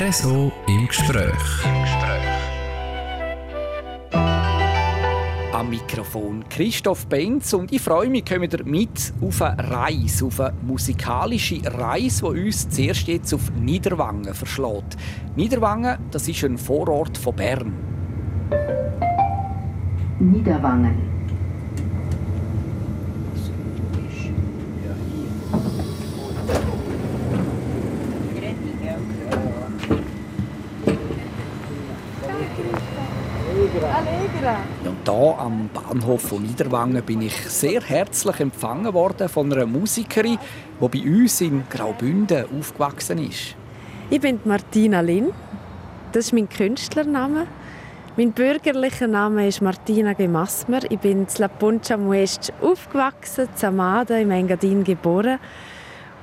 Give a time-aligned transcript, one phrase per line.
[0.00, 1.34] RSO im Gespräch.
[5.52, 10.40] Am Mikrofon Christoph Benz und ich freue mich, kommen wir mit auf eine Reise, auf
[10.40, 14.96] eine musikalische Reise, die uns zuerst jetzt auf Niederwangen verschlägt.
[15.36, 17.74] Niederwangen, das ist ein Vorort von Bern.
[20.18, 21.09] Niederwangen.
[35.10, 40.38] Hier am Bahnhof von Niederwangen bin ich sehr herzlich empfangen worden von einer Musikerin,
[40.80, 43.56] die bei uns in Graubünden aufgewachsen ist.
[44.10, 45.30] Ich bin Martina Lin.
[46.12, 47.46] Das ist mein Künstlername.
[48.16, 50.80] Mein bürgerlicher Name ist Martina Gemassmer.
[50.90, 55.38] Ich bin in La Poncia Muest aufgewachsen, in Amada im Engadin geboren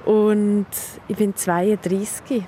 [0.06, 0.68] und
[1.08, 2.44] ich bin 32.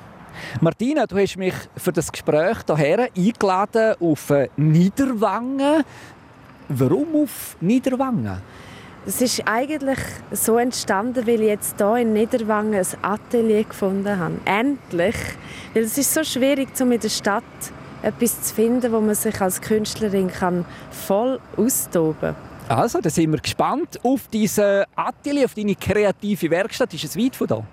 [0.62, 5.84] Martina, du hast mich für das Gespräch hierher eingeladen auf äh, Niederwangen.
[6.72, 8.42] Warum auf Niederwangen?
[9.04, 9.98] Es ist eigentlich
[10.32, 14.36] so entstanden, weil ich jetzt hier in Niederwangen ein Atelier gefunden habe.
[14.46, 15.16] Endlich!
[15.74, 17.44] Weil es ist so schwierig, um in der Stadt
[18.04, 22.36] etwas zu finden, wo man sich als Künstlerin kann voll austoben kann.
[22.68, 26.94] Also, da sind wir gespannt auf dieses Atelier, auf deine kreative Werkstatt.
[26.94, 27.64] Ist es weit von hier?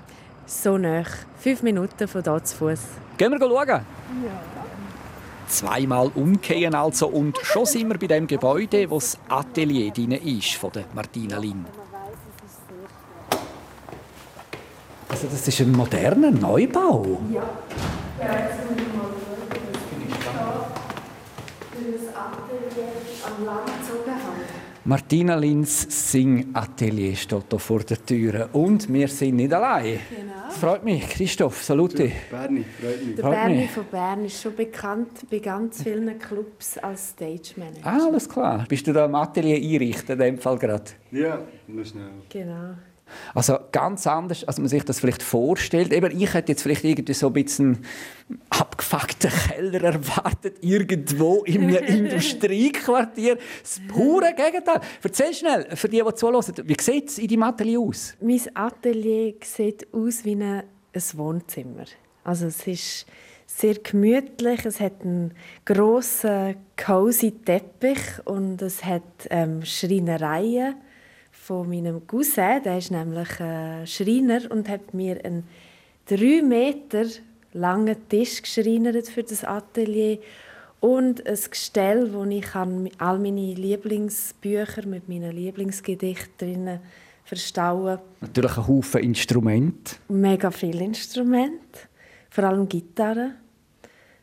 [0.47, 1.03] So nah.
[1.39, 2.81] Fünf Minuten von hier zu Fuß.
[3.19, 3.69] Gehen wir schauen?
[3.69, 4.66] Ja.
[5.49, 10.55] Zweimal umkehren also und schon sind wir bei dem Gebäude, wo das Atelier drin ist
[10.55, 11.65] von der Martina Lin.
[15.09, 17.21] Also das ist ein moderner Neubau.
[17.33, 17.43] Ja.
[18.19, 18.37] Schauen,
[21.93, 22.89] das Atelier
[23.25, 24.26] am Land gezogen.
[24.89, 28.49] Martina Lins Sing-Atelier steht hier vor der Tür.
[28.53, 29.99] Und wir sind nicht allein.
[30.09, 30.33] Genau.
[30.47, 31.09] Das freut mich.
[31.09, 32.13] Christoph, salute.
[32.31, 33.17] Berni, freut mich.
[33.17, 33.71] Der Berni mich.
[33.73, 37.85] von Bern ist schon bekannt bei ganz vielen Clubs als Stage Manager.
[37.85, 38.65] Ah, alles klar.
[38.69, 40.85] Bist du da im Atelier einrichten, in dem Fall gerade?
[41.11, 42.11] Ja, nur schnell.
[42.29, 42.77] Genau.
[43.35, 45.93] Also ganz anders, als man sich das vielleicht vorstellt.
[45.93, 47.79] Eben, ich hätte jetzt vielleicht irgendwie so ein bisschen
[48.87, 53.39] abgefuckten Keller erwartet, irgendwo in einem Industriequartier.
[53.63, 54.81] Das pure Gegenteil.
[55.03, 58.15] Erzähl schnell, für die, die zuhören, wie sieht es in deinem Atelier aus?
[58.21, 61.85] Mein Atelier sieht aus wie ein ein Wohnzimmer.
[62.25, 63.07] Also es ist
[63.47, 70.77] sehr gemütlich, es hat einen grossen, cozy Teppich und es hat ähm, Schreinereien
[71.31, 75.45] von meinem Cousin, der ist nämlich äh, Schreiner und hat mir einen
[76.07, 77.05] drei Meter
[77.57, 80.19] langen Tisch geschreinert für das Atelier
[80.81, 86.81] und ein Gestell, wo ich all meine Lieblingsbücher mit meinen Lieblingsgedichten drinnen
[87.25, 89.97] verstauen Natürlich ein Haufen Instrumente.
[90.09, 91.81] mega viele Instrumente,
[92.31, 93.33] vor allem Gitarre.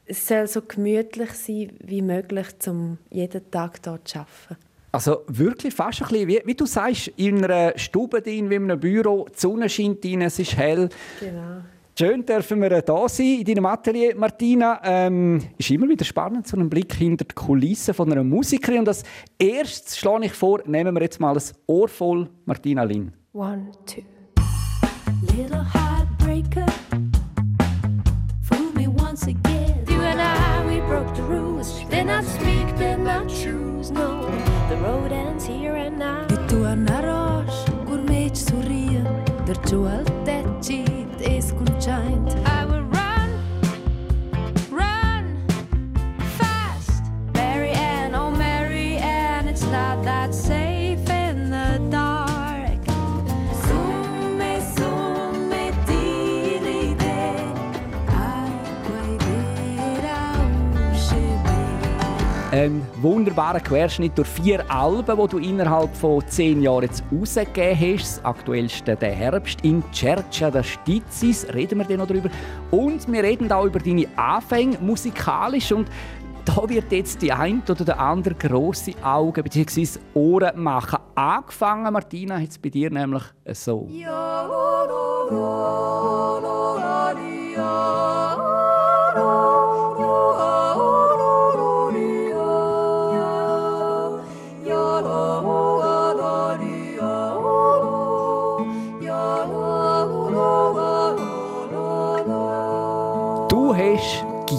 [0.06, 4.58] Es soll so gemütlich sein wie möglich, um jeden Tag dort zu arbeiten.
[4.92, 9.28] Also wirklich fast ein bisschen, wie, wie du sagst, in einer Stube in einem Büro,
[9.34, 10.90] die Sonne scheint rein, es ist hell.
[11.20, 11.62] Genau.
[11.96, 14.82] Schön dürfen wir da sein in deinem Atelier, Martina.
[14.84, 18.80] Ähm, ist immer wieder spannend, so einen Blick hinter die Kulissen von einer Musikerin.
[18.80, 19.04] Und als
[19.38, 23.12] erstes schlage ich vor, nehmen wir jetzt mal ein Ohr voll Martina Lin.
[23.34, 24.02] One, two.
[25.38, 26.66] Little heartbreaker,
[28.42, 29.86] fool me once again.
[29.88, 31.80] You and I, we broke the rules.
[31.92, 33.92] Did not speak, did not choose.
[33.92, 34.26] No,
[34.68, 36.26] the road ends here and now.
[36.26, 37.23] E tu annarosh, curmeci
[39.54, 42.83] virtual that cheat is conjoined.
[62.64, 67.80] Usce Ein wunderbarer Querschnitt durch vier Alben, die du innerhalb von zehn Jahren jetzt rausgegeben
[67.80, 68.18] hast.
[68.18, 71.46] Das aktuellste der Herbst in Cercia da Stizis.
[71.54, 72.30] Reden wir dann noch darüber.
[72.72, 75.72] Und wir reden auch über deine Anfänge musikalisch.
[75.72, 75.88] Und
[76.46, 80.00] da wird jetzt die ein oder der andere grosse Augen bzw.
[80.14, 81.00] Ohren machen.
[81.16, 83.24] Angefangen, Martina, hat es bei dir nämlich
[83.54, 83.88] so.
[83.90, 84.04] Du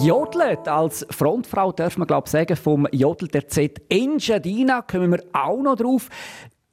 [0.05, 4.81] hast gejodelt als Frontfrau, darf man glaube sagen, vom Jodel der Z Engadina.
[4.81, 6.09] Kommen wir auch noch drauf.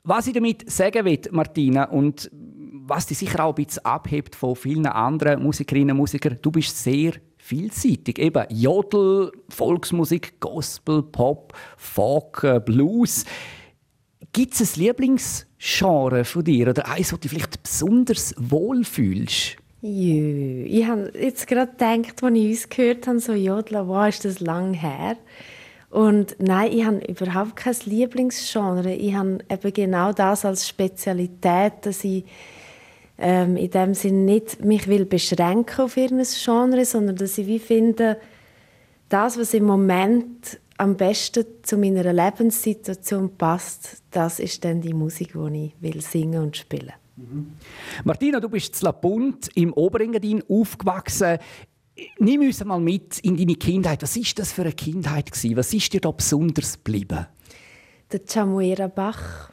[0.05, 4.57] Was ich damit sagen will, Martina, und was dich sicher auch ein bisschen abhebt von
[4.57, 8.19] vielen anderen Musikerinnen und Musikern, du bist sehr vielseitig.
[8.19, 13.25] Eben Jodel, Volksmusik, Gospel, Pop, Folk, äh, Blues.
[14.33, 19.62] Gibt es ein Lieblingsgenre von dir oder eins, wo du vielleicht besonders wohlfühlst?
[19.85, 24.25] Jö, ich habe jetzt gerade gedacht, als ich uns gehört habe, so Jodeln, wow, ist
[24.25, 25.17] das lang her.
[25.91, 28.95] Und nein, ich habe überhaupt kein Lieblingsgenre.
[28.95, 32.25] Ich habe eben genau das als Spezialität, dass ich
[33.19, 37.59] ähm, in dem Sinne nicht mich will beschränken auf irgendein Genre, sondern dass ich wie
[37.59, 38.19] finde,
[39.09, 45.33] das, was im Moment am besten zu meiner Lebenssituation passt, das ist dann die Musik,
[45.35, 46.93] die ich will singen und spielen.
[48.05, 51.39] Martina, du bist in Lapunt im Oberengadin aufgewachsen.
[52.19, 54.03] Nimm uns mal mit in deine Kindheit.
[54.03, 57.27] Was ist das für eine Kindheit Was ist dir da besonders geblieben?
[58.11, 59.53] Der Chamuera Bach,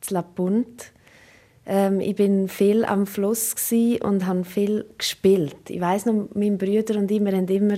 [0.00, 0.92] in.
[1.66, 3.54] Ähm, ich bin viel am Fluss
[4.02, 5.68] und habe viel gespielt.
[5.68, 7.76] Ich weiß noch, mein Brüder und ich, wir haben immer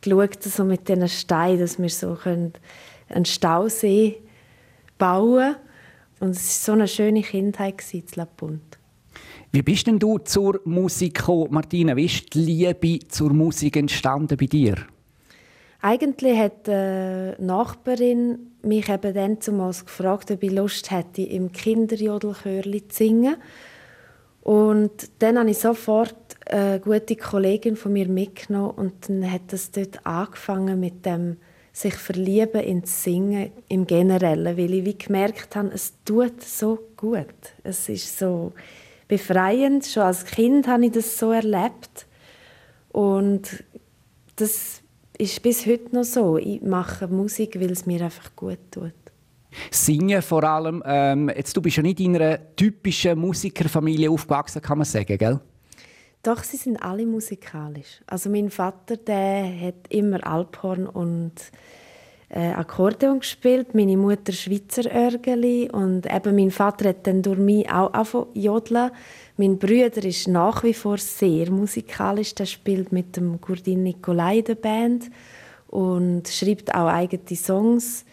[0.00, 4.22] geschaut, so mit diesen Steinen, dass wir so einen Stausee
[4.98, 5.65] bauen können.
[6.20, 8.78] Und es war so eine schöne Kindheit in Lapunt.
[9.52, 11.96] Wie bist denn du zur Musik gekommen, Martina?
[11.96, 14.76] Wie ist die Liebe zur Musik entstanden bei dir?
[15.80, 22.88] Eigentlich hat eine Nachbarin mich eben dann zumal gefragt, ob ich Lust hätte, im Kinderjodelchörli
[22.88, 23.36] zu singen.
[24.42, 26.16] Und dann habe ich sofort
[26.48, 31.36] eine gute Kollegin von mir mitgenommen und dann hat es dort angefangen mit dem
[31.76, 37.26] sich verlieben ins Singen im Generellen, weil ich wie gemerkt habe, es tut so gut.
[37.64, 38.54] Es ist so
[39.06, 39.84] befreiend.
[39.84, 42.06] Schon als Kind habe ich das so erlebt.
[42.88, 43.62] Und
[44.36, 44.80] das
[45.18, 46.38] ist bis heute noch so.
[46.38, 48.94] Ich mache Musik, weil es mir einfach gut tut.
[49.70, 50.82] Singen vor allem.
[50.86, 55.40] Ähm, jetzt, du bist ja nicht in einer typischen Musikerfamilie aufgewachsen, kann man sagen, gell?
[56.26, 58.00] Doch, sie sind alle musikalisch.
[58.08, 61.34] Also mein Vater, der hat immer Alphorn und
[62.30, 67.70] äh, Akkordeon gespielt, meine Mutter Schweizer Örgeli und eben mein Vater hat dann durch mich
[67.70, 68.90] auch angefangen jodeln.
[69.36, 74.56] Mein Bruder ist nach wie vor sehr musikalisch, der spielt mit dem Gurdin Nicolai der
[74.56, 75.08] Band
[75.68, 78.04] und schreibt auch eigene Songs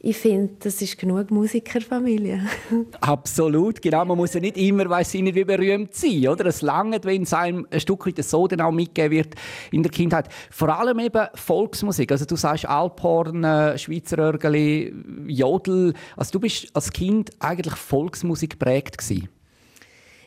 [0.00, 2.40] ich finde, das ist genug Musikerfamilie.
[3.00, 4.04] Absolut, genau.
[4.04, 6.46] Man muss ja nicht immer, weiß ich nicht, wie berühmt sein, oder?
[6.46, 9.34] Es langt, wenn es einem ein Stück weit so dann auch mitgegeben wird
[9.72, 10.28] in der Kindheit.
[10.52, 12.12] Vor allem eben Volksmusik.
[12.12, 14.94] Also du sagst Alphorn, äh, Schweizer Örgeli,
[15.26, 15.94] Jodel.
[16.16, 19.28] Also du bist als Kind eigentlich Volksmusik geprägt gewesen.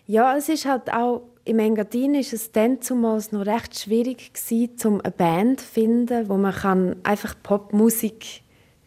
[0.05, 4.75] Ja, es ist halt auch im Engadin ist es dann zumals noch recht schwierig gewesen,
[4.85, 8.40] um eine Band zu finden, wo man kann einfach Popmusik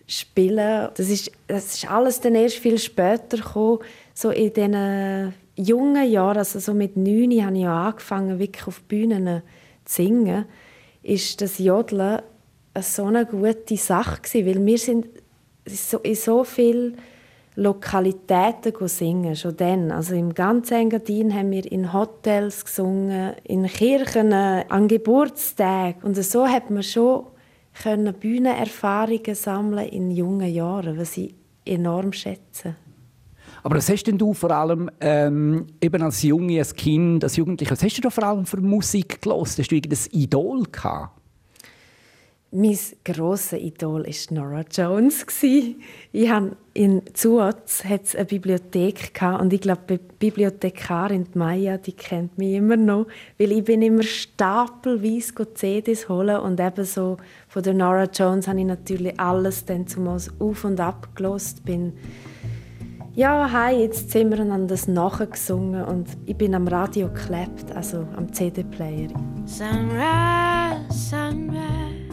[0.06, 0.88] spielen.
[0.96, 3.78] Das ist, das ist alles dann erst viel später gekommen,
[4.12, 9.42] so in diesen jungen Jahren, also so mit neun habe ich angefangen, wirklich auf Bühnen
[9.84, 10.46] zu singen,
[11.02, 12.22] ist das Jodeln
[12.80, 15.06] so eine gute Sache gewesen, weil wir sind
[16.02, 16.98] in so vielen
[17.56, 19.92] Lokalitäten singen, schon dann.
[19.92, 26.02] Also im ganzen Engadin haben wir in Hotels gesungen, in Kirchen, an Geburtstagen.
[26.02, 27.26] Und so hat man schon
[27.82, 31.35] können Bühnenerfahrungen sammeln in jungen Jahren, was ich
[31.65, 32.76] enorm schätze.
[33.62, 37.73] Aber was hast denn du vor allem ähm, eben als Junge, als Kind, als Jugendlicher,
[37.73, 39.57] was hast du da vor allem für Musik gelesen?
[39.59, 41.24] Hast du irgendein Idol gehabt?
[42.56, 45.26] Mein grosses Idol war Nora Jones.
[45.42, 52.52] Ich habe in Zuotz eine Bibliothek und ich glaube, die Bibliothekarin Maya, die kennt mich
[52.52, 53.08] immer noch,
[53.40, 57.16] weil ich bin immer stapelweise CDs holen und eben so
[57.49, 61.64] von der Nora Jones habe ich natürlich alles dann zumal auf und ab gelost.
[61.64, 61.92] Bin
[63.16, 68.06] ja, hi, jetzt sind wir an das nachgesungen und ich bin am Radio geklebt, also
[68.16, 69.08] am CD-Player.
[69.44, 72.03] Sunrise, sunrise.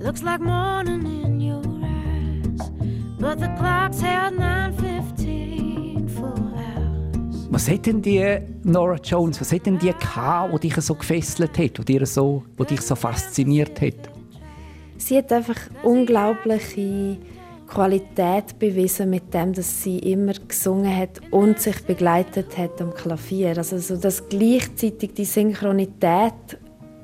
[0.00, 2.70] Looks like morning in your eyes,
[3.18, 7.48] but the clock's held 9:15 full hours.
[7.50, 11.56] Was hat denn die Nora Jones, was hat denn die gehabt, die dich so gefesselt
[11.56, 14.10] hat, die, dir so, die dich so fasziniert hat?
[14.98, 17.18] Sie hat einfach unglaubliche
[17.72, 23.56] Qualität bewiesen mit dem, dass sie immer gesungen hat und sich begleitet hat am Klavier.
[23.56, 26.58] Also so dass gleichzeitig die Synchronität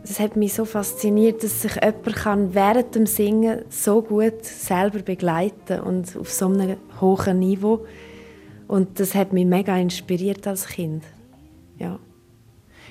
[0.09, 5.01] das hat mich so fasziniert, dass sich jemand kann während dem Singen so gut selber
[5.01, 7.85] begleiten und auf so einem hohen Niveau.
[8.67, 11.05] Und das hat mich mega inspiriert als Kind.
[11.79, 11.99] Ja.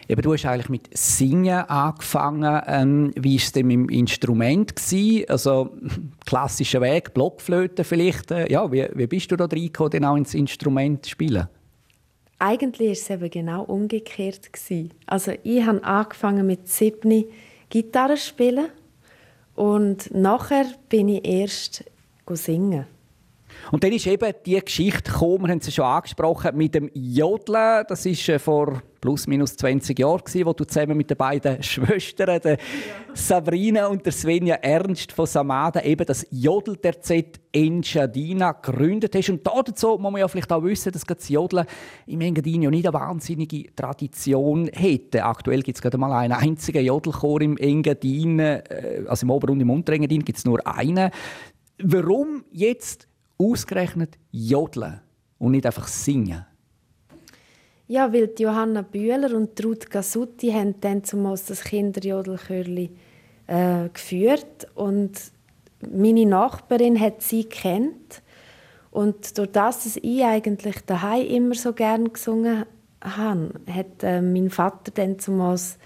[0.07, 2.61] Eben, du hast eigentlich mit Singen angefangen.
[2.67, 4.75] Ähm, wie war es denn mit dem Instrument?
[4.75, 5.25] Gewesen?
[5.27, 5.71] Also
[6.25, 8.31] klassischer Weg, Blockflöte vielleicht.
[8.31, 11.47] Äh, ja, wie, wie bist du da reingekommen, auch ins Instrument zu spielen?
[12.39, 14.51] Eigentlich war es eben genau umgekehrt.
[15.05, 17.25] Also ich habe angefangen mit sieben
[17.69, 18.67] Gitarre spielen.
[19.55, 21.83] Und nachher bin ich erst
[22.29, 22.85] singen.
[23.71, 27.85] Und dann ist eben die Geschichte gekommen, wir haben sie schon angesprochen, mit dem Jodeln.
[27.87, 32.41] Das war äh, vor plus minus 20 Jahren, wo du zusammen mit den beiden Schwestern,
[32.41, 32.57] der
[33.13, 39.29] Sabrina und der Svenja Ernst von Samada, eben das Jodel-TZ Engadina gegründet hast.
[39.29, 41.65] Und dazu muss man ja vielleicht auch wissen, dass das Jodeln
[42.05, 45.23] im Engadin ja nicht eine wahnsinnige Tradition hätte.
[45.23, 49.61] Aktuell gibt es gerade mal einen einzigen Jodelchor im Engadin, äh, also im Ober- und
[49.61, 51.11] im Unterengadin gibt es nur einen.
[51.79, 53.07] Warum jetzt
[53.37, 55.01] ausgerechnet jodeln
[55.39, 56.45] und nicht einfach singen?
[57.87, 62.91] Ja, weil Johanna Bühler und Ruth Gasutti haben dann zumal das Kinderjodelchörli
[63.47, 65.13] äh, geführt und
[65.89, 68.21] meine Nachbarin hat sie kennt
[68.91, 72.65] und durch das, dass ich eigentlich daheim immer so gern gesungen
[73.01, 75.77] habe, hat äh, mein Vater dann zumals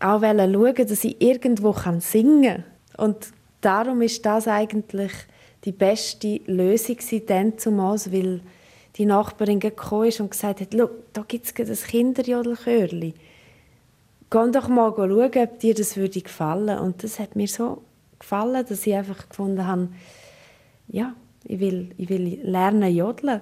[0.00, 2.64] auch schauen, dass ich irgendwo singen
[2.96, 3.06] kann.
[3.06, 3.28] Und
[3.60, 5.12] darum ist das eigentlich
[5.64, 8.40] die beste Lösung dann zumals, weil
[8.96, 10.74] die Nachbarin gekommen ist und gesagt hat,
[11.12, 13.14] da gibt es ein Kinderjodelchörli.
[14.30, 17.82] Geh doch mal schauen, ob dir das würde gefallen Und das hat mir so
[18.18, 19.88] gefallen, dass ich einfach gefunden habe,
[20.88, 21.14] ja,
[21.44, 23.40] ich will, ich will lernen jodeln.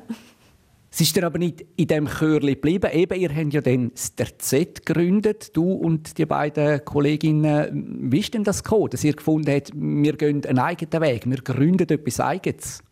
[0.93, 2.91] Es ist dir aber nicht in diesem Chörli geblieben.
[2.93, 8.11] Eben, ihr habt ja dann das Z gegründet, du und die beiden Kolleginnen.
[8.11, 11.39] Wie ist denn das gekommen, dass ihr gefunden habt, wir gehen einen eigenen Weg, wir
[11.39, 12.83] gründen etwas Eigenes?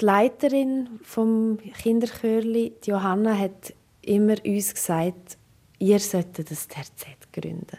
[0.00, 5.38] Die Leiterin vom Kinderchörli, Johanna, hat immer uns gesagt,
[5.78, 7.78] ihr solltet das TZ gründen.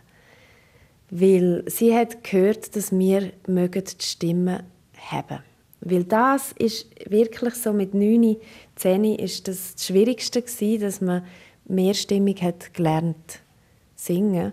[1.10, 4.64] Weil sie hat gehört, dass wir die Stimmen
[5.12, 5.55] haben mögen.
[5.86, 8.38] Weil das ist wirklich so mit 9,
[8.76, 11.24] 10 ist das, das Schwierigste gewesen, dass man
[11.66, 13.40] mehrstimmig hat gelernt
[13.96, 14.52] singen.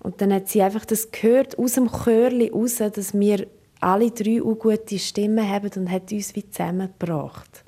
[0.00, 3.48] Und dann hat sie einfach das gehört aus dem Chörli raus, dass wir
[3.80, 7.64] alle drei auch gute Stimmen haben und hat uns wie zusammengebracht.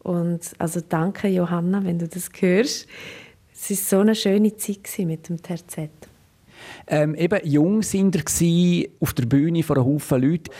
[0.00, 2.86] Und also danke Johanna, wenn du das hörst.
[3.54, 5.90] Es war so eine schöne Zeit mit dem Terzett.
[6.86, 10.50] Ähm, eben jung sind ihr auf der Bühne vor einem Haufen Leuten.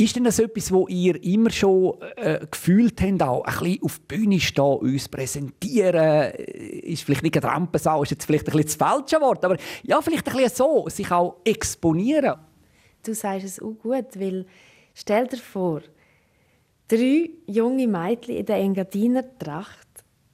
[0.00, 3.98] Ist denn das etwas, wo ihr immer schon äh, gefühlt habt, auch ein bisschen auf
[3.98, 6.32] die Bühne stehen, uns präsentieren?
[6.32, 10.00] Ist vielleicht nicht eine Rampensau, ist jetzt vielleicht ein bisschen das falsche Wort, aber ja,
[10.00, 12.36] vielleicht ein bisschen so, sich auch exponieren.
[13.02, 14.46] Du sagst es auch gut, weil
[14.94, 15.82] stell dir vor,
[16.88, 19.86] drei junge Mädchen in der Engadiner Tracht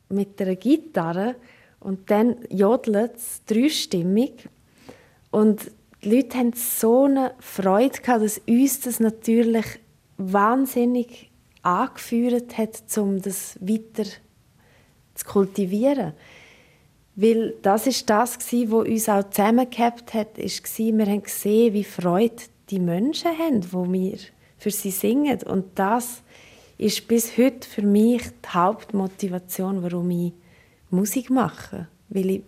[0.09, 1.35] mit einer Gitarre
[1.81, 4.49] und dann jodeln es dreistimmig
[5.33, 5.73] und
[6.07, 9.67] die Leute haben so eine Freude gehabt, dass uns das natürlich
[10.19, 11.31] wahnsinnig
[11.63, 14.09] angeführt hat, um das weiter
[15.15, 16.13] zu kultivieren.
[17.17, 22.37] Weil das ist das, was uns auch zusammengehabt hat, ist, wir haben gesehen, wie Freude
[22.71, 24.19] die Menschen haben, wo wir
[24.59, 25.43] für sie singen.
[25.43, 26.23] Und das
[26.79, 30.33] ist bis heute für mich die Hauptmotivation, warum ich
[30.91, 31.89] Musik mache.
[32.11, 32.43] Weil ich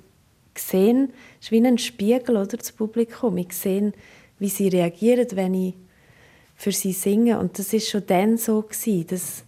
[0.61, 3.37] sehen, es ist wie ein Spiegel oder, das Publikum.
[3.39, 3.93] Ich sehe,
[4.39, 5.75] wie sie reagieren, wenn ich
[6.57, 7.39] für sie singe.
[7.39, 9.45] Und das ist schon dann so gewesen, dass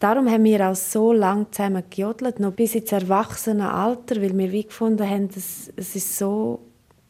[0.00, 4.64] Darum haben wir auch so lange zusammen gejodelt, noch bis ins Erwachsenenalter, weil wir wie
[4.64, 6.60] gefunden haben, dass es ist so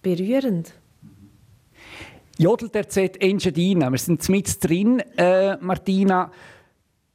[0.00, 0.72] berührend.
[2.38, 5.00] Jodelt erzählt Engadina, wir sind mit drin.
[5.16, 6.30] Äh, Martina,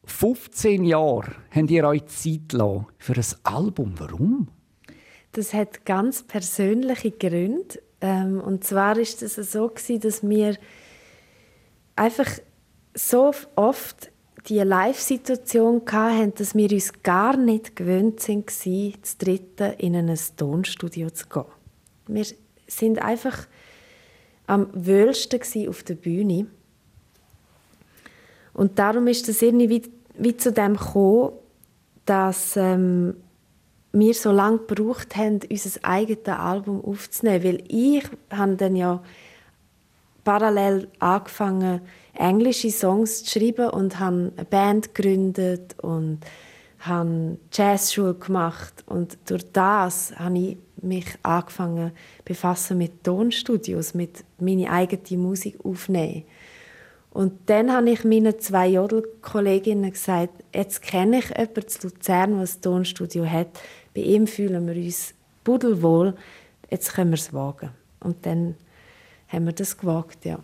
[0.04, 2.58] 15 Jahre habt ihr euch Zeit
[2.98, 3.94] für ein Album.
[3.98, 4.48] Warum?
[5.32, 7.82] Das hat ganz persönliche Gründe.
[8.02, 10.58] Ähm, und zwar ist es so gewesen, dass wir
[11.96, 12.30] einfach
[12.96, 14.12] so oft
[14.48, 21.10] die Live-Situation hatten, dass wir uns gar nicht gewöhnt sind, zu dritten in ein Tonstudio
[21.10, 21.46] zu gehen.
[22.08, 22.26] Wir
[22.68, 23.48] sind einfach
[24.48, 26.48] am wöhlsten auf der Bühne.
[28.54, 29.84] Und darum ist es irgendwie wie,
[30.16, 31.34] wie zu dem gekommen,
[32.06, 33.16] dass ähm,
[33.92, 37.44] wir so lange gebraucht haben, unser eigenes Album aufzunehmen.
[37.44, 39.02] Weil ich habe dann ja
[40.24, 41.82] parallel angefangen,
[42.14, 46.20] englische Songs zu schreiben und habe eine Band gegründet und
[46.80, 51.92] habe Jazzschule gemacht und durch das habe ich mich angefangen
[52.24, 56.24] befassen mit Tonstudios, mit meine eigene Musik aufnehmen.
[57.12, 62.42] Und dann habe ich meinen zwei Jodelkolleginnen gesagt, jetzt kenne ich jemanden zu Luzern, der
[62.42, 63.60] ein Tonstudio hat.
[64.00, 65.14] Bei ihm fühlen wir uns
[65.44, 66.16] pudelwohl.
[66.72, 67.72] Jetzt können wir es wagen.
[68.00, 68.56] Und dann
[69.28, 70.40] haben wir das gewagt, ja.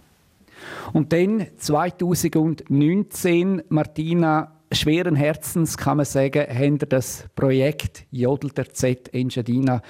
[0.92, 8.74] Und dann 2019, Martina, schweren Herzens kann man sagen, haben ihr das Projekt Jodel der
[8.74, 9.82] Z Engadina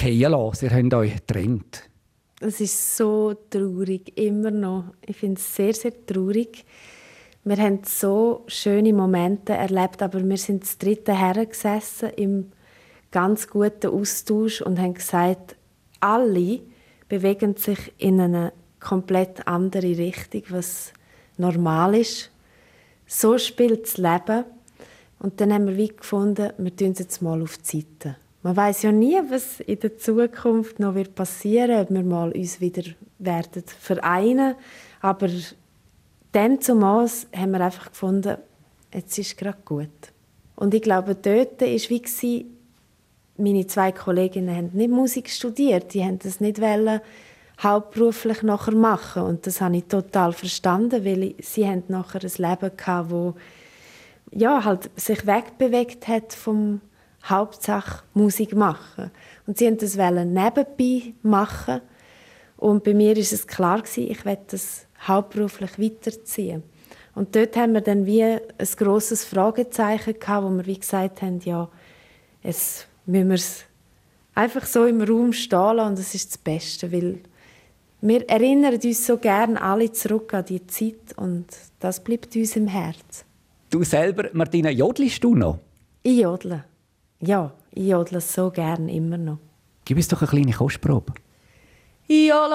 [0.00, 0.56] fallen lassen.
[0.56, 1.82] Sie haben euch getrennt.
[2.40, 4.84] Es ist so traurig, immer noch.
[5.04, 6.64] Ich finde es sehr, sehr traurig.
[7.44, 12.52] Wir haben so schöne Momente erlebt, aber wir sind das dritte hergesessen im
[13.10, 15.56] ganz guten Austausch und haben gesagt,
[16.00, 16.60] alle
[17.08, 20.92] bewegen sich in eine komplett andere Richtung, was
[21.36, 22.30] normal ist.
[23.06, 24.44] So spielt das Leben.
[25.18, 28.16] Und dann haben wir wie gefunden, wir tun es jetzt mal auf die Seite.
[28.42, 32.60] Man weiß ja nie, was in der Zukunft noch wird passieren, ob wir mal uns
[32.60, 32.82] wieder
[33.18, 34.54] werden vereinen.
[35.00, 35.28] Aber
[36.34, 38.36] dem zum Maß haben wir einfach gefunden,
[38.94, 39.88] jetzt ist gerade gut.
[40.54, 42.02] Und ich glaube, dort war wie
[43.38, 47.00] meine zwei Kolleginnen haben nicht Musik studiert, die haben das nicht wollen,
[47.62, 49.22] hauptberuflich nachher machen.
[49.22, 53.34] Und das habe ich total verstanden, weil sie haben nachher ein Leben gehabt, wo
[54.30, 56.80] ja halt sich wegbewegt hat vom
[57.24, 59.10] Hauptsache Musik machen.
[59.46, 61.80] Und sie haben das wollen nebenbei machen.
[62.56, 66.62] Und bei mir ist es klar gewesen, ich werde das hauptberuflich weiterziehen.
[67.14, 71.40] Und dort haben wir dann wie ein großes Fragezeichen gehabt, wo wir wie gesagt haben,
[71.40, 71.68] ja
[72.42, 73.64] es müssen wir es
[74.34, 77.20] einfach so im Raum stehen lassen und das ist das Beste, weil
[78.00, 81.46] wir erinnern uns so gerne alle zurück an die Zeit und
[81.80, 83.24] das bleibt uns im Herz.
[83.70, 85.58] Du selber, Martina, jodelst du noch?
[86.02, 86.64] Ich jodle.
[87.20, 89.38] Ja, ich jodle so gerne immer noch.
[89.84, 91.14] Gib uns doch eine kleine Kostprobe.
[92.06, 92.46] Ja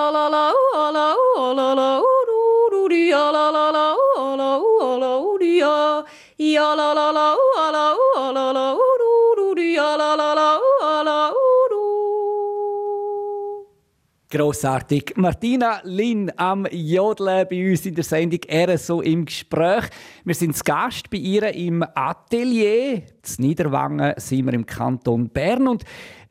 [14.33, 15.13] Grossartig.
[15.15, 19.83] Martina Lin am Jodeln bei uns in der Sendung «Er so im Gespräch».
[20.25, 22.95] Wir sind zu Gast bei ihr im Atelier.
[22.95, 23.03] In
[23.37, 25.67] Niederwangen sind wir im Kanton Bern.
[25.67, 25.83] Und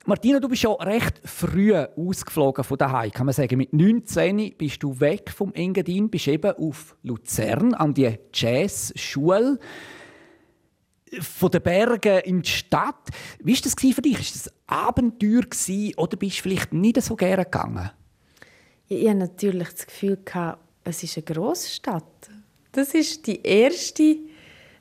[0.05, 3.57] Martina, du bist schon recht früh ausgeflogen von daheim, kann man sagen.
[3.57, 9.61] Mit 19 bist du weg vom Engadin, bist eben auf Luzern an die Jazzschule
[11.21, 13.11] von den Bergen in die Stadt.
[13.39, 14.15] Wie war das für dich?
[14.15, 15.43] War das ein Abenteuer
[15.99, 17.93] oder bist du vielleicht nicht so gerne gegangen?
[18.95, 20.19] Ich hatte natürlich das Gefühl,
[20.85, 22.05] es ist eine Großstadt.
[22.73, 24.17] Das war die erste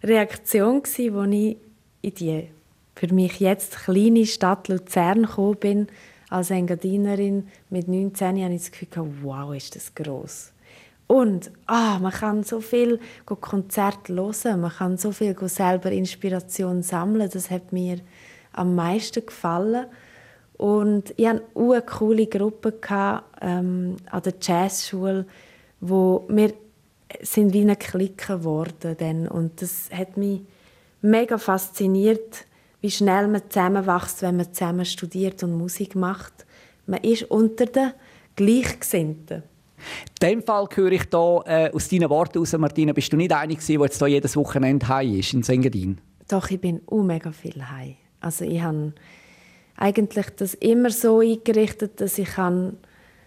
[0.04, 1.58] Reaktion, die ich
[2.02, 2.47] in die
[2.93, 5.88] für mich jetzt kleine Stadt Luzern gekommen bin.
[6.30, 10.52] Als Engadinerin mit 19 hatte ich das Gefühl, wow, ist das gross.
[11.08, 17.30] Und ah, man kann so viel Konzerte hören, man kann so viel selber Inspiration sammeln.
[17.32, 18.00] Das hat mir
[18.52, 19.88] am meisten gefallen.
[20.62, 22.76] Und ich hatte eine coole Gruppe
[23.41, 25.26] ähm, an der Jazzschule,
[25.80, 26.54] wo wir
[27.24, 29.28] sind wie eine Clique geworden.
[29.28, 30.41] Und das hat mich
[31.02, 32.45] mega fasziniert,
[32.80, 36.45] wie schnell man zusammenwächst, wenn man zusammen studiert und Musik macht.
[36.86, 37.93] Man ist unter den
[38.36, 39.41] Gleichgesinnten.
[40.21, 43.34] In dem Fall höre ich hier äh, aus deinen Worten aus, Martina, bist du nicht
[43.34, 46.00] einig gewesen, der jetzt hier jedes Wochenende heim ist in Sengadin?
[46.28, 47.95] Doch, ich bin auch mega viel heim.
[48.19, 48.93] Also ich habe
[49.82, 52.78] eigentlich das immer so eingerichtet, dass ich am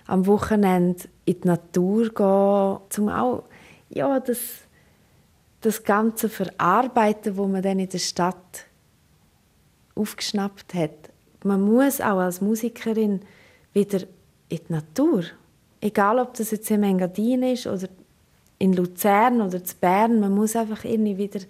[0.07, 3.45] Wochenende in die Natur gehe, um auch
[3.91, 4.39] ja, das,
[5.61, 8.67] das Ganze verarbeiten, wo man dann in der Stadt
[9.95, 11.11] aufgeschnappt hat.
[11.43, 13.21] Man muss auch als Musikerin
[13.73, 14.01] wieder
[14.49, 15.25] in die Natur
[15.85, 17.89] egal ob das jetzt in Engadin ist oder
[18.59, 21.41] in Luzern oder in Bern, man muss einfach irgendwie wieder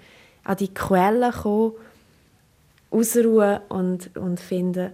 [0.42, 1.72] an die Quellen kommen,
[2.94, 4.92] ausruhen und, und finden,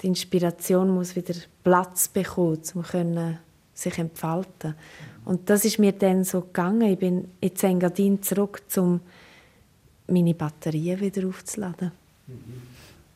[0.00, 3.36] die Inspiration muss wieder Platz bekommen, um
[3.72, 4.74] sich entfalten.
[5.24, 6.92] Und das ist mir dann so gegangen.
[6.92, 9.00] Ich bin in Engadin zurück, um
[10.06, 11.92] meine Batterien wieder aufzuladen.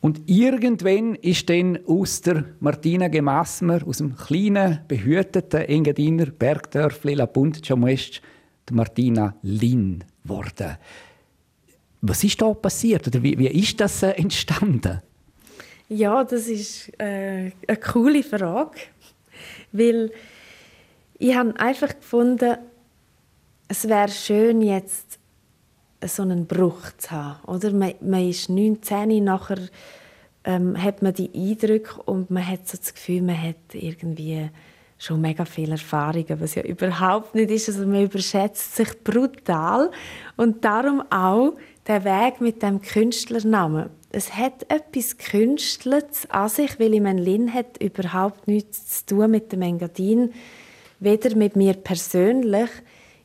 [0.01, 7.25] Und irgendwann ist dann aus der Martina Gemassmer, aus dem kleinen, behüteten Engadiner Bergdörfli La
[7.25, 8.21] Punta Ciamuest,
[8.69, 10.77] die Martina Lin geworden.
[12.01, 15.01] Was ist da passiert oder wie, wie ist das äh, entstanden?
[15.89, 18.79] Ja, das ist äh, eine coole Frage,
[19.71, 20.11] weil
[21.17, 22.57] ich habe einfach gefunden,
[23.67, 25.19] es wäre schön jetzt
[26.05, 27.43] so einen Bruch zu haben.
[27.45, 27.71] Oder?
[27.71, 29.59] Man, man ist 19, nachher
[30.43, 34.49] ähm, hat man die Eindrücke und man hat so das Gefühl, man hat irgendwie
[34.97, 37.69] schon mega viele Erfahrungen, was ja überhaupt nicht ist.
[37.69, 39.91] Also man überschätzt sich brutal
[40.35, 41.53] und darum auch
[41.87, 43.89] der Weg mit dem Künstlernamen.
[44.11, 49.31] Es hat etwas Künstlertes an sich, weil ich meine, Lin hat überhaupt nichts zu tun
[49.31, 50.33] mit dem Engadin,
[50.99, 52.69] weder mit mir persönlich,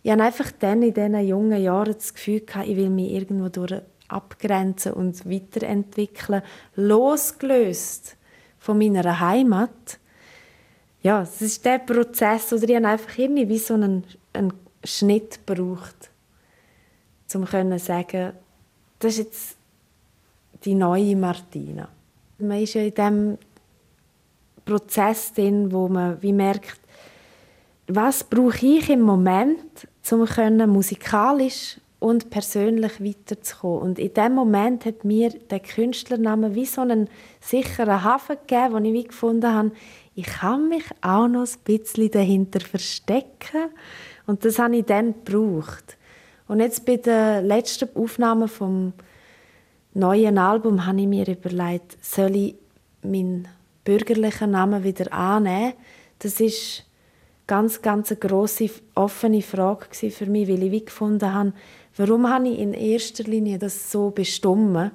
[0.04, 3.48] ich habe einfach dann in diesen jungen Jahren das Gefühl gehabt, ich will mich irgendwo
[3.48, 6.42] durch abgrenzen und weiterentwickeln,
[6.76, 8.18] losgelöst
[8.58, 9.98] von meiner Heimat.
[11.00, 14.52] ja, es ist der Prozess, oder ich habe einfach irgendwie wie so einen, einen
[14.84, 16.10] Schnitt gebraucht,
[17.34, 18.34] um zu sagen,
[19.04, 19.56] das ist jetzt
[20.64, 21.88] die neue Martina.
[22.38, 23.38] Man ist ja in diesem
[24.64, 26.80] Prozess drin, wo man wie merkt,
[27.86, 33.82] was brauche ich im Moment, um musikalisch und persönlich weiterzukommen.
[33.82, 38.78] Und in dem Moment hat mir der Künstlername wie so einen sicheren Hafen gegeben, wo
[38.78, 39.72] ich wie gefunden habe,
[40.14, 43.68] ich kann mich auch noch ein bisschen dahinter verstecken.
[44.26, 45.98] Und das habe ich dann gebraucht.
[46.46, 48.92] Und jetzt bei der letzten Aufnahme vom
[49.94, 52.54] neuen Album habe ich mir überlegt, soll ich
[53.02, 53.48] meinen
[53.84, 55.74] bürgerlichen Namen wieder annehmen?
[56.18, 56.84] Das ist
[57.46, 61.52] ganz, ganz eine grosse, offene Frage für mich, weil ich wie gefunden habe,
[61.96, 64.90] warum habe ich in erster Linie das so bestimmt?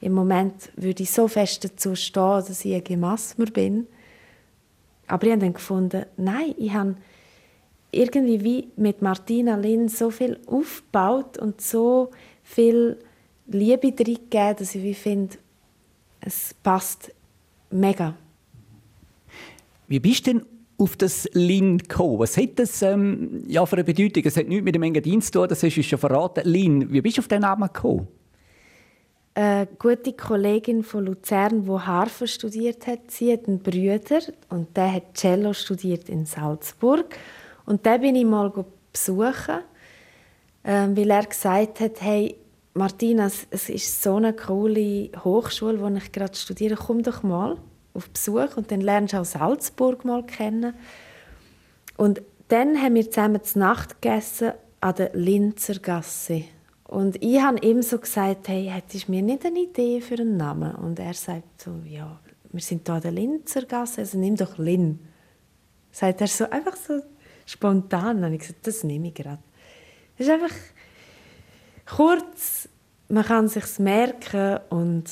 [0.00, 3.86] Im Moment würde ich so fest dazu stehen, dass ich ein Gemasmer bin.
[5.06, 6.96] Aber ich habe dann gefunden, nein, ich habe
[7.92, 12.10] irgendwie wie mit Martina Lin so viel aufgebaut und so
[12.42, 12.98] viel
[13.46, 15.36] Liebe drin gegeben, dass ich wie finde,
[16.20, 17.12] es passt
[17.70, 18.14] mega.
[19.86, 20.46] Wie bist du denn
[20.78, 22.18] auf das Lin gekommen?
[22.18, 24.22] Was hat das ähm, ja, für eine Bedeutung?
[24.24, 26.48] Es hat nichts mit dem Engadin zu tun, das hast du schon verraten.
[26.48, 28.08] Lin, wie bist du auf den Namen gekommen?
[29.34, 34.92] Eine gute Kollegin von Luzern, die Harfe studiert hat, sie hat einen Bruder und der
[34.92, 37.16] hat Cello studiert in Salzburg.
[37.66, 38.52] Und den bin ich mal
[38.92, 39.60] besuchen,
[40.64, 42.36] ähm, weil er gesagt hat, hey,
[42.74, 47.58] Martina, es ist so eine coole Hochschule, wo ich gerade studiere, komm doch mal
[47.94, 50.74] auf Besuch und dann lernst du auch Salzburg mal kennen.
[51.96, 56.44] Und dann haben wir zusammen zu Nacht gegessen an der Linzer Gasse.
[56.84, 60.36] Und ich habe ihm so gesagt, hey, hättest du mir nicht eine Idee für einen
[60.36, 60.74] Namen?
[60.74, 62.20] Und er sagt so, ja,
[62.50, 64.98] wir sind hier an der Linzer Gasse, also nimm doch Lin.
[65.90, 67.00] Sagt er so, einfach so
[67.46, 68.22] spontan.
[68.24, 69.42] Und ich gesagt, das nehme ich gerade.
[70.16, 70.54] Es ist einfach
[71.86, 72.68] kurz,
[73.08, 75.04] man kann sich merken und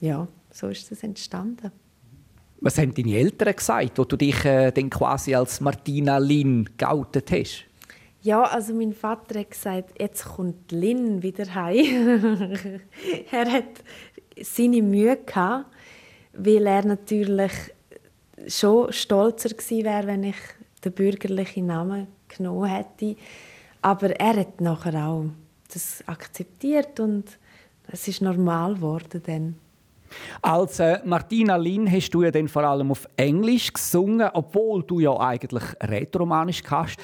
[0.00, 1.72] ja, so ist es entstanden.
[2.60, 7.30] Was haben deine Eltern gesagt, wo du dich äh, dann quasi als Martina Lin geoutet
[7.30, 7.64] hast?
[8.22, 12.80] Ja, also mein Vater hat gesagt, jetzt kommt Lin wieder heim.
[13.30, 13.84] er hat
[14.40, 15.66] seine Mühe gehabt,
[16.32, 17.52] weil er natürlich
[18.48, 20.36] schon stolzer gewesen wäre, wenn ich
[20.84, 23.16] den bürgerlichen Namen genommen hätte.
[23.82, 25.26] Aber er hat nachher auch
[25.72, 27.38] das akzeptiert und
[27.88, 29.56] es ist normal geworden dann.
[30.42, 35.00] Als äh, Martina Lin hast du ja dann vor allem auf Englisch gesungen, obwohl du
[35.00, 36.96] ja eigentlich Rätoromanisch kannst.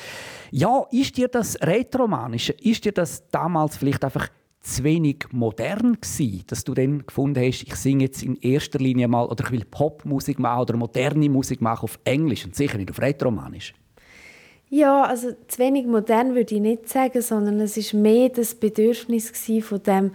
[0.51, 4.29] Ja, ist dir das Rätoromanische, ist dir das damals vielleicht einfach
[4.61, 9.09] zu wenig modern gewesen, dass du dann gefunden hast, ich singe jetzt in erster Linie
[9.09, 12.91] mal oder ich will Popmusik machen oder moderne Musik machen auf Englisch und sicher nicht
[12.91, 13.75] auf Rätoromanisch?
[14.69, 19.33] Ja, also zu wenig modern würde ich nicht sagen, sondern es ist mehr das Bedürfnis
[19.63, 20.13] von dem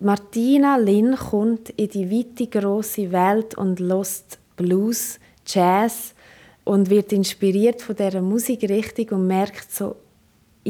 [0.00, 6.14] Martina Lin kommt in die weite große Welt und lost Blues, Jazz
[6.64, 9.96] und wird inspiriert von dieser Musikrichtung und merkt so,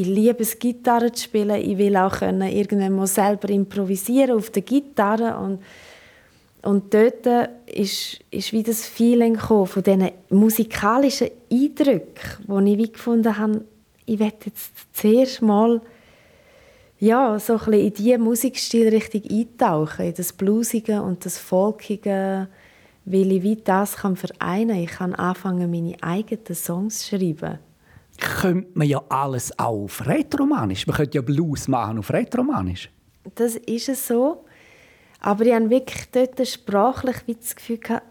[0.00, 1.56] ich liebe es, Gitarre zu spielen.
[1.56, 5.60] Ich will auch können, irgendwann mal selber improvisieren auf der Gitarre und
[6.62, 7.26] und dort
[7.66, 13.64] ist, ist wie das Feeling von diesen musikalischen Eindrücken, wo ich wie gefunden habe,
[14.04, 15.80] ich werde jetzt zuerst mal
[16.98, 22.48] ja, so ein in diese Musikstilrichtung eintauchen, in das Bluesige und das Folkige,
[23.06, 24.82] weil ich wie das kann vereinen kann.
[24.82, 27.58] Ich kann anfangen, meine eigenen Songs zu schreiben.
[28.20, 30.86] Könnte man ja alles auch auf Rätoromanisch.
[30.86, 32.90] Man könnte ja Blues machen auf Rätoromanisch.
[33.34, 34.44] Das ist es so.
[35.20, 38.06] Aber ich habe wirklich dort sprachlich wie das Gefühl gehabt,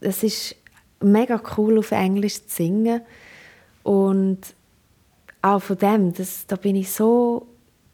[0.00, 0.56] es ist
[1.00, 3.02] mega cool, auf Englisch zu singen.
[3.82, 4.40] Und
[5.42, 7.46] auch von dem, das, da bin ich so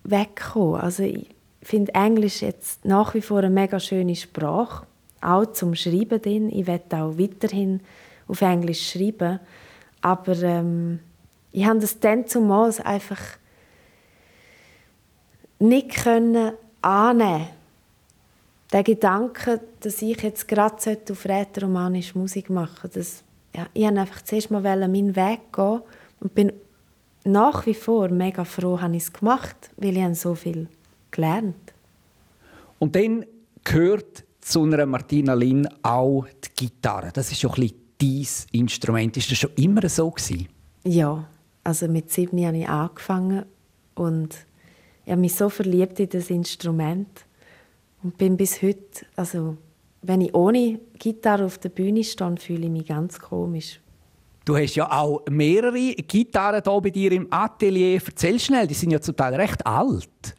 [0.04, 0.80] weggekommen.
[0.80, 1.28] Also ich
[1.62, 4.86] finde Englisch jetzt nach wie vor eine mega schöne Sprache,
[5.20, 6.50] auch zum Schreiben drin.
[6.50, 7.80] Ich werde auch weiterhin
[8.28, 9.40] auf Englisch schreiben,
[10.02, 11.00] aber ähm,
[11.52, 13.20] ich habe das dann zumal einfach
[15.58, 17.48] nicht können annehmen.
[18.72, 20.76] Der Gedanke, dass ich jetzt gerade
[21.10, 23.08] auf rätoromanisch Musik machen sollte,
[23.54, 25.82] ja, ich wollte einfach zuerst mal meinen Weg gehen
[26.20, 26.52] und bin
[27.24, 30.68] nach wie vor mega froh, habe ich es gemacht, weil ich so viel
[31.10, 31.56] gelernt
[32.78, 33.26] Und dann
[33.64, 37.10] gehört zu einer Martina Lin auch die Gitarre.
[37.12, 37.56] Das ist schon ein
[38.00, 39.16] dein Instrument.
[39.16, 40.48] Ist das schon immer so gewesen?
[40.84, 41.28] Ja,
[41.64, 43.44] also mit sieben habe ich angefangen
[43.94, 44.34] und
[45.04, 47.08] ich habe mich so verliebt in das Instrument
[48.02, 49.56] und bin bis heute, also
[50.02, 53.80] wenn ich ohne Gitarre auf der Bühne stehe, fühle ich mich ganz komisch.
[54.44, 58.00] Du hast ja auch mehrere Gitarren hier bei dir im Atelier.
[58.04, 60.34] Erzähl schnell, die sind ja zum Teil recht alt.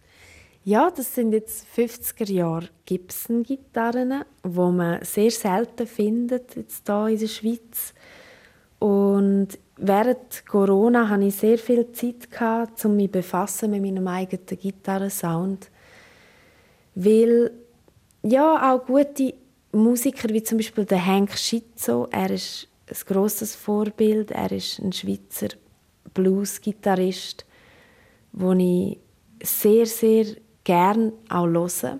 [0.63, 7.17] Ja, das sind jetzt 50er Jahre Gibson-Gitarren, wo man sehr selten findet jetzt hier in
[7.17, 7.93] der Schweiz.
[8.77, 9.47] Und
[9.77, 12.27] während Corona hatte ich sehr viel Zeit,
[12.85, 15.71] um mich befassen mit meinem eigenen Gitarrensound.
[16.93, 17.51] Weil
[18.21, 19.33] ja, auch gute
[19.71, 24.29] Musiker, wie zum Beispiel der Hank Schizzo, er ist ein grosses Vorbild.
[24.29, 25.49] Er ist ein Schweizer
[26.13, 27.45] Blues-Gitarrist,
[28.33, 28.99] den ich
[29.43, 30.25] sehr, sehr
[30.63, 31.99] gern auch höre.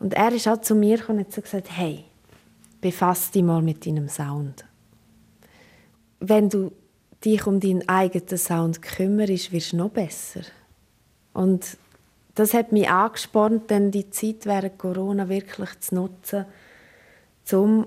[0.00, 2.04] Und er ist auch zu mir und hat gesagt, hey,
[2.80, 4.64] befass dich mal mit deinem Sound.
[6.20, 6.72] Wenn du
[7.24, 10.42] dich um deinen eigenen Sound kümmerst, wirst du noch besser.
[11.32, 11.78] Und
[12.34, 16.44] das hat mich angespornt, dann die Zeit während Corona wirklich zu nutzen,
[17.52, 17.86] um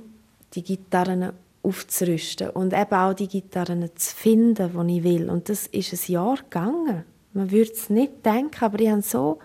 [0.53, 5.29] die Gitarren aufzurüsten und eben auch die Gitarren zu finden, die ich will.
[5.29, 7.03] Und das ist ein Jahr gegangen.
[7.37, 9.39] Man würde es nicht denken, aber ich habe so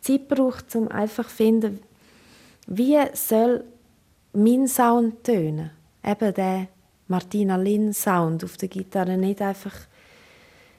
[0.00, 1.80] Zeit gebraucht, um einfach zu finden,
[2.66, 3.64] wie soll
[4.32, 5.70] mein Sound tönen.
[6.04, 6.68] Eben der
[7.08, 9.74] Martina Lin Sound auf der Gitarre, nicht einfach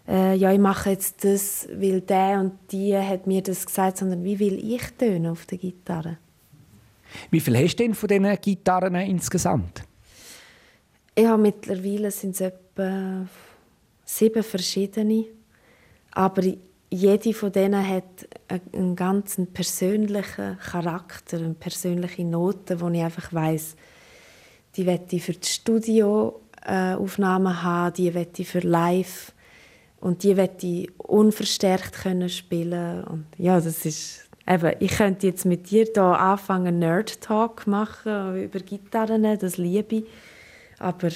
[0.08, 4.24] äh, ja, ich mache jetzt das, weil der und die hat mir das gesagt, sondern
[4.24, 6.18] wie will ich tönen auf der Gitarre?
[7.30, 9.84] Wie viel hast du denn von diesen Gitarren insgesamt?
[11.16, 13.28] Ich habe mittlerweile sind es etwa
[14.04, 15.26] sieben verschiedene,
[16.14, 16.44] aber
[16.90, 18.28] jede von denen hat
[18.72, 23.76] einen ganz persönlichen Charakter, eine persönliche Note, wo ich einfach weiß,
[24.76, 29.32] die wette für die Studioaufnahmen haben, die wette für Live.
[30.00, 33.06] Und die wette unverstärkt können spielen.
[33.06, 38.44] Und ja, das ist eben, ich könnte jetzt mit dir da anfangen Nerd Talk machen
[38.44, 40.04] über Gitarren, das liebe ich,
[40.78, 41.08] aber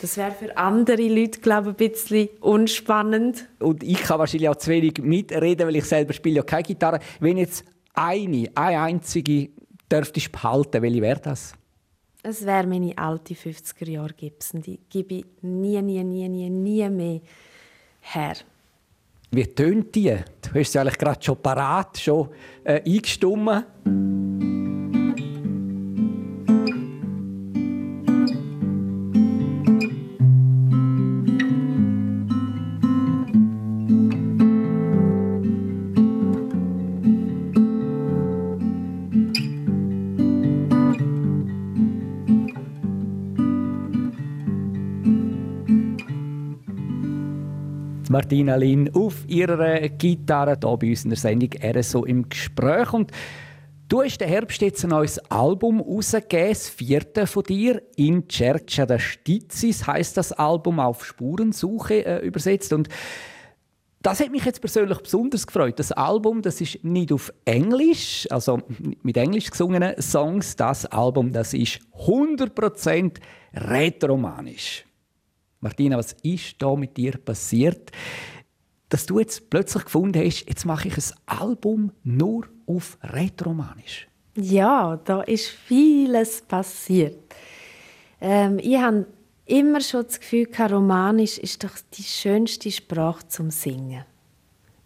[0.00, 3.48] das wäre für andere Leute, glaube ich, ein bisschen unspannend.
[3.60, 6.98] Und ich kann wahrscheinlich auch zu wenig mitreden, weil ich selber spiele ja keine Gitarre.
[7.20, 9.50] Wenn jetzt eine, eine einzige
[9.90, 11.54] dürftest behalten, welche wäre das?
[12.24, 14.62] Es wäre meine alte 50er Jahre Gibson.
[14.62, 17.20] Die gebe ich nie, nie, nie, nie, nie mehr
[18.00, 18.34] her.
[19.30, 20.16] Wie tönt die?
[20.42, 22.28] Du hast sie eigentlich gerade schon parat, schon
[22.64, 23.64] äh, eingestimmt.
[48.12, 52.92] Martina Lin auf ihrer Gitarre hier bei uns in der Sendung RSO im Gespräch.
[52.92, 53.10] Und
[53.88, 58.84] du hast den Herbst jetzt ein neues Album rausgegeben, das vierte von dir, «In Cerca
[58.84, 62.74] der Stizis» heisst das Album, auf Spurensuche äh, übersetzt.
[62.74, 62.90] Und
[64.02, 65.78] das hat mich jetzt persönlich besonders gefreut.
[65.78, 68.60] Das Album, das ist nicht auf Englisch, also
[69.02, 70.54] mit Englisch gesungenen Songs.
[70.56, 73.20] Das Album, das ist 100%
[73.54, 74.84] rätoromanisch.
[75.62, 77.92] Martina, was ist da mit dir passiert,
[78.88, 84.08] dass du jetzt plötzlich gefunden hast, jetzt mache ich ein Album nur auf Rätoromanisch?
[84.34, 87.16] Ja, da ist vieles passiert.
[88.20, 89.06] Ähm, ich habe
[89.46, 94.04] immer schon das Gefühl, Romanisch ist doch die schönste Sprache zum Singen.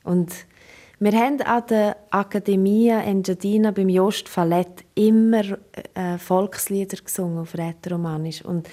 [0.05, 0.33] Und
[0.99, 5.59] wir haben an der Akademie Engadina beim Jost Fallett immer
[5.95, 8.45] äh, Volkslieder gesungen auf Rätoromanisch.
[8.45, 8.69] Und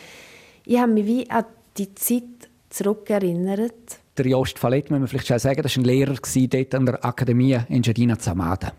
[0.65, 1.45] ich habe mich wie an
[1.77, 3.99] die Zeit zurückerinnert.
[4.17, 7.03] Der Jost Fallett, muss man vielleicht schon sagen, das war ein Lehrer dort an der
[7.03, 8.73] Akademie Engadina Zamada.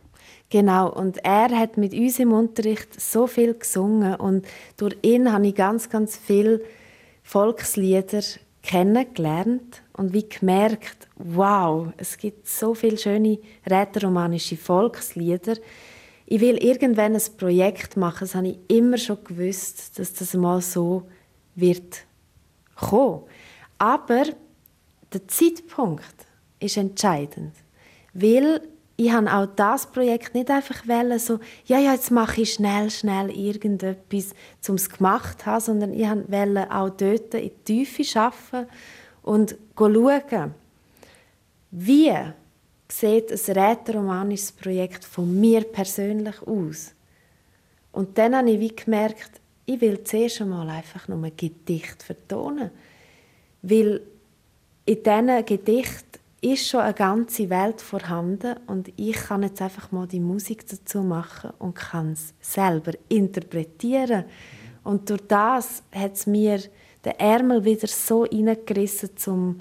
[0.51, 5.49] Genau, und er hat mit uns im Unterricht so viel gesungen und durch ihn habe
[5.49, 6.61] ich ganz, ganz viele
[7.23, 8.21] Volkslieder
[8.63, 15.57] kennengelernt und wie gemerkt, wow, es gibt so viele schöne rätoromanische Volkslieder.
[16.27, 20.61] Ich will irgendwann ein Projekt machen, das habe ich immer schon gewusst, dass das mal
[20.61, 21.03] so
[21.55, 22.05] wird
[22.77, 23.23] kommen.
[23.79, 24.25] Aber
[25.13, 26.15] der Zeitpunkt
[26.61, 27.55] ist entscheidend,
[28.13, 28.61] weil
[28.97, 32.91] ich habe auch das Projekt nicht einfach wollen, so, ja, ja, jetzt mache ich schnell,
[32.91, 34.35] schnell irgendetwas,
[34.69, 38.69] um es gemacht zu haben, sondern ich wollte auch dort in die Tiefe arbeiten
[39.23, 40.55] und schauen,
[41.73, 42.13] wie
[42.89, 46.93] sieht ein rätoromanisches Projekt von mir persönlich aus.
[47.91, 52.71] Und dann habe ich wie gemerkt, ich will zuerst einmal einfach nur ein Gedicht vertonen.
[53.63, 54.03] Weil
[54.85, 60.07] in diesen Gedichten ist schon eine ganze Welt vorhanden und ich kann jetzt einfach mal
[60.07, 64.25] die Musik dazu machen und kann es selber interpretieren.
[64.83, 66.61] Und durch das hat es mir
[67.03, 69.59] den Ärmel wieder so reingerissen, zum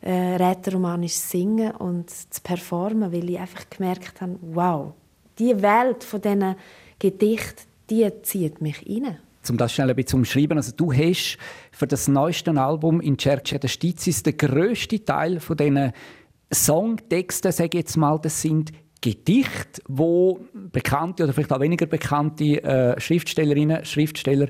[0.00, 4.92] äh, rätoromanisch singen und zu performen, weil ich einfach gemerkt habe, wow,
[5.38, 6.56] die Welt von diesen
[6.98, 9.18] Gedichten, die zieht mich rein.
[9.48, 11.38] Um das schnell ein bisschen zu umschreiben, also du hast
[11.72, 15.92] für das neueste Album in Cerce de Stizis den grössten Teil von diesen
[16.52, 22.62] Songtexten, sage ich jetzt mal, das sind Gedichte, wo bekannte oder vielleicht auch weniger bekannte
[22.62, 24.48] äh, Schriftstellerinnen, Schriftsteller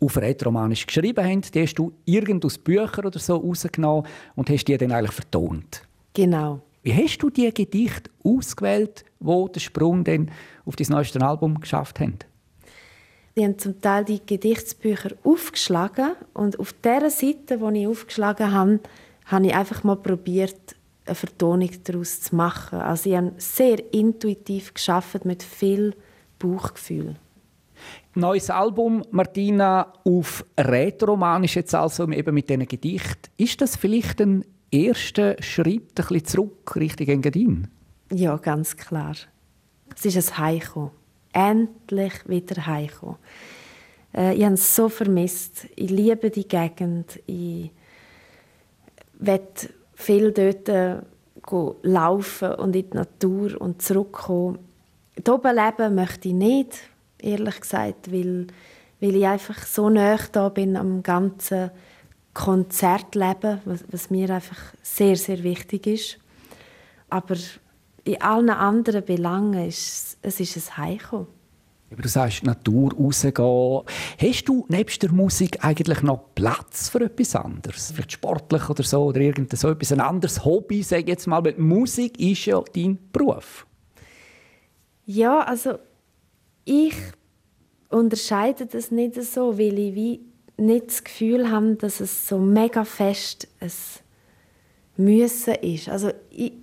[0.00, 1.42] auf Rätoromanisch geschrieben haben.
[1.42, 5.82] Die hast du irgend aus Büchern oder so rausgenommen und hast die dann eigentlich vertont.
[6.14, 6.62] Genau.
[6.82, 10.30] Wie hast du die Gedichte ausgewählt, wo den Sprung dann
[10.64, 12.18] auf dein neueste Album geschafft haben?
[13.36, 18.80] Die haben zum Teil die Gedichtsbücher aufgeschlagen und auf der Seite, wo ich aufgeschlagen habe,
[19.26, 22.80] habe ich einfach mal probiert, eine Vertonung daraus zu machen.
[22.80, 25.94] Also ich habe sehr intuitiv geschafft mit viel
[26.38, 27.16] Bauchgefühl.
[28.14, 33.30] Neues Album Martina auf Rätoromanisch jetzt also eben mit diesen Gedichten.
[33.38, 37.68] Ist das vielleicht ein erster Schritt ein bisschen zurück Richtung Engadin?
[38.12, 39.14] Ja, ganz klar.
[39.96, 40.90] Es ist ein Heimkommen.
[41.32, 43.16] Endlich wieder heimkommen.
[44.14, 45.66] Äh, ich habe es so vermisst.
[45.76, 47.20] Ich liebe die Gegend.
[47.26, 47.70] Ich
[49.18, 50.98] möchte viel dort äh,
[51.82, 54.58] laufen und in die Natur und zurückkommen.
[55.14, 56.78] Hier oben leben möchte ich nicht,
[57.20, 58.46] ehrlich gesagt, weil,
[59.00, 61.70] weil ich einfach so nah da bin am ganzen
[62.34, 66.18] Konzertleben, was, was mir einfach sehr, sehr wichtig ist.
[67.10, 67.36] Aber
[68.04, 71.26] in allen anderen Belangen ist es ist ein Heimkommen.
[71.90, 73.82] Du sagst, Natur rausgehen.
[74.18, 77.92] Hast du nebst der Musik eigentlich noch Platz für etwas anderes?
[77.92, 81.44] Vielleicht sportlich oder so, oder irgend so etwas, ein anderes Hobby, sage ich jetzt mal,
[81.44, 83.66] weil Musik ist ja dein Beruf.
[85.04, 85.78] Ja, also
[86.64, 86.94] ich
[87.90, 90.20] unterscheide das nicht so, weil ich wie
[90.56, 93.70] nicht das Gefühl habe, dass es so mega fest ein
[94.96, 95.88] Müssen ist.
[95.88, 96.61] Also ich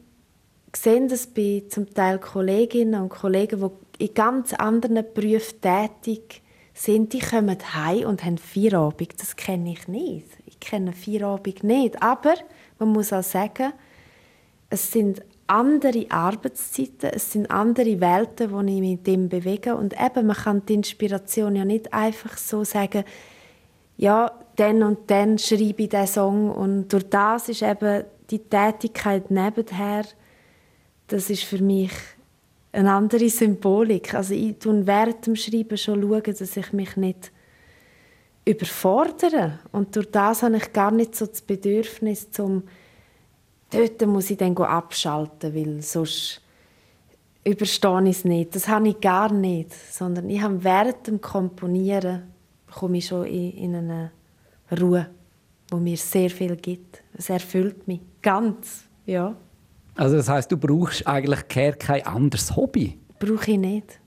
[0.76, 3.60] sehe das bei zum Teil Kolleginnen und Kollegen,
[3.98, 6.42] die in ganz anderen Berufen tätig
[6.74, 9.20] sind, die kommen heim und haben Feierabend.
[9.20, 10.28] Das kenne ich nicht.
[10.46, 12.02] Ich kenne Feierabend nicht.
[12.02, 12.36] Aber
[12.78, 13.74] man muss auch sagen,
[14.70, 19.76] es sind andere Arbeitszeiten, es sind andere Welten, wo ich mich dem bewege.
[19.76, 23.04] Und eben, man kann die Inspiration ja nicht einfach so sagen,
[23.98, 26.52] ja, dann und dann schreibe ich diesen Song.
[26.52, 30.06] Und durch das ist eben die Tätigkeit nebenher,
[31.10, 31.92] das ist für mich
[32.72, 34.14] eine andere Symbolik.
[34.14, 37.32] Also ich schaue während dem Schreiben schon, schauen, dass ich mich nicht
[38.46, 39.60] überfordere.
[39.72, 42.64] Und durch das habe ich gar nicht so das Bedürfnis, zum
[43.72, 46.42] dort muss ich dann abschalten, weil sonst
[47.44, 48.56] überstehe ich es nicht.
[48.56, 52.24] Das habe ich gar nicht, sondern ich habe während dem Komponieren
[52.72, 54.12] komme ich schon in, in eine
[54.80, 55.10] Ruhe,
[55.70, 57.04] wo mir sehr viel gibt.
[57.14, 59.36] Es erfüllt mich ganz, ja.
[60.00, 62.98] Also das heißt, du brauchst eigentlich kein anderes Hobby?
[63.20, 64.00] Brauche ich nicht.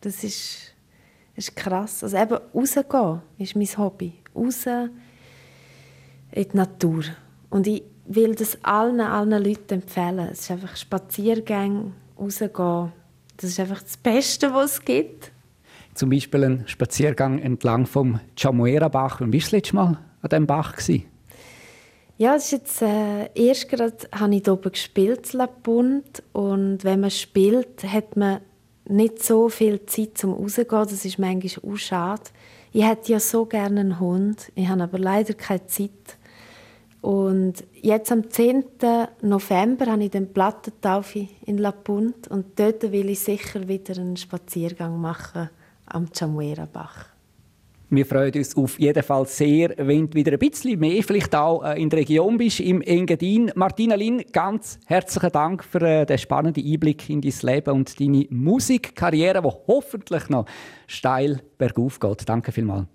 [0.00, 0.74] Das ist,
[1.36, 2.02] das ist krass.
[2.02, 4.14] Also eben rausgehen ist mein Hobby.
[4.34, 4.88] Raus in
[6.32, 7.04] die Natur.
[7.50, 10.30] Und ich will das allen, allen Leuten empfehlen.
[10.32, 12.92] Es ist einfach Spaziergänge, rausgehen.
[13.36, 15.30] Das ist einfach das Beste, was es gibt.
[15.92, 19.20] Zum Beispiel ein Spaziergang entlang vom Chamuera-Bach.
[19.20, 20.72] Wann warst du das letzte Mal an diesem Bach?
[20.72, 21.04] Gewesen?
[22.16, 26.22] Ja, es ist jetzt, äh, erst gerade habe ich hier oben gespielt, La Punt.
[26.32, 28.40] Und wenn man spielt, hat man
[28.88, 30.68] nicht so viel Zeit zum rausgehen.
[30.70, 32.22] Das ist manchmal auch schade.
[32.72, 34.52] Ich hätte ja so gerne einen Hund.
[34.54, 36.18] Ich habe aber leider keine Zeit.
[37.00, 38.64] Und jetzt am 10.
[39.22, 42.28] November habe ich den Plattentaufe in La Punt.
[42.28, 45.50] Und dort will ich sicher wieder einen Spaziergang machen
[45.86, 47.13] am Chamuera-Bach.
[47.90, 51.62] Wir freuen uns auf jeden Fall sehr, wenn du wieder ein bisschen mehr vielleicht auch
[51.62, 53.52] äh, in der Region bist, im Engadin.
[53.54, 58.26] Martina Lin, ganz herzlichen Dank für äh, den spannenden Einblick in dein Leben und deine
[58.30, 60.46] Musikkarriere, die hoffentlich noch
[60.86, 62.28] steil bergauf geht.
[62.28, 62.86] Danke vielmals.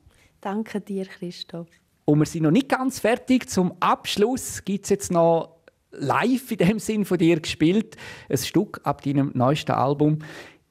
[0.41, 1.67] Danke dir, Christoph.
[2.05, 3.47] Und wir sind noch nicht ganz fertig.
[3.49, 5.59] Zum Abschluss gibt es jetzt noch
[5.91, 7.95] live in dem Sinn von dir gespielt
[8.29, 10.19] ein Stück ab deinem neuesten Album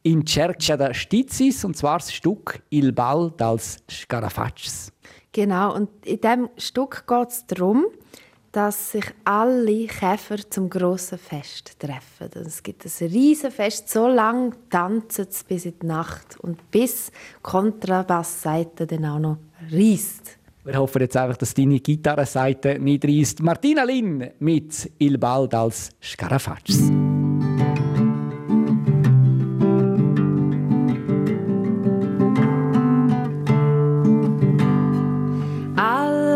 [0.09, 4.93] in Cerca da Stizis, und zwar das Stück Il Bal als Scarafaces.
[5.33, 7.87] Genau, und in diesem Stück geht es darum,
[8.51, 12.31] dass sich alle Käfer zum grossen Fest treffen.
[12.47, 17.13] Es gibt ein riesen Fest, so lange tanzen sie bis in die Nacht und bis
[17.43, 19.39] Kontrabassseite dann auch noch
[19.71, 20.39] reist.
[20.65, 23.43] Wir hoffen jetzt einfach, dass deine Gitarrenseite nicht reist.
[23.43, 26.91] Martina Lin mit Il Bald als Scarafaces.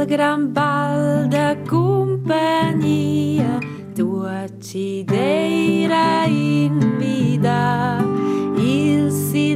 [0.04, 3.58] gran bal da companhia,
[3.94, 7.98] tua tideira in vida,
[8.56, 9.54] il si